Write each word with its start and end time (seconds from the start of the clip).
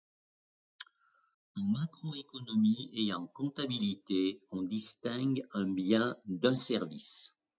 En 1.55 1.61
macroéconomie 1.69 2.89
et 2.95 3.13
en 3.13 3.27
comptabilité, 3.27 4.41
on 4.49 4.63
distingue 4.63 5.43
un 5.51 5.69
bien 5.71 6.15
d'un 6.25 6.55
service. 6.55 7.35